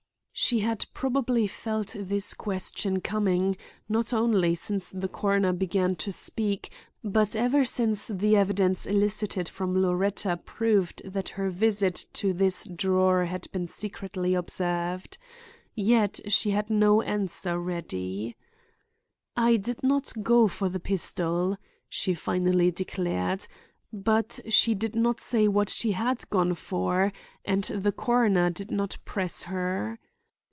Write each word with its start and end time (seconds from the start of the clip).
She 0.33 0.61
had 0.61 0.87
probably 0.95 1.45
felt 1.45 1.95
this 1.95 2.33
question 2.33 2.99
coming, 2.99 3.57
not 3.87 4.11
only 4.11 4.55
since 4.55 4.89
the 4.89 5.07
coroner 5.09 5.53
began 5.53 5.95
to 5.97 6.11
speak 6.11 6.71
but 7.03 7.35
ever 7.35 7.63
since 7.63 8.07
the 8.07 8.35
evidence 8.37 8.87
elicited 8.87 9.47
from 9.47 9.79
Loretta 9.79 10.37
proved 10.37 11.03
that 11.05 11.29
her 11.29 11.51
visit 11.51 12.07
to 12.13 12.33
this 12.33 12.63
drawer 12.63 13.25
had 13.25 13.51
been 13.51 13.67
secretly 13.67 14.33
observed. 14.33 15.19
Yet 15.75 16.19
she 16.29 16.49
had 16.51 16.71
no 16.71 17.03
answer 17.03 17.59
ready. 17.59 18.35
"I 19.37 19.57
did 19.57 19.83
not 19.83 20.11
go 20.23 20.47
for 20.47 20.69
the 20.69 20.79
pistol," 20.79 21.55
she 21.87 22.15
finally 22.15 22.71
declared. 22.71 23.45
But 23.93 24.39
she 24.49 24.73
did 24.73 24.95
not 24.95 25.19
say 25.19 25.47
what 25.47 25.69
she 25.69 25.91
had 25.91 26.27
gone 26.31 26.55
for, 26.55 27.13
and 27.45 27.65
the 27.65 27.91
coroner 27.91 28.49
did 28.49 28.71
not 28.71 28.97
press 29.05 29.43
her. 29.43 29.99